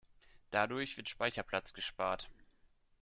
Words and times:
Dadurch 0.49 0.97
wird 0.97 1.09
Speicherplatz 1.09 1.73
gespart. 1.73 2.27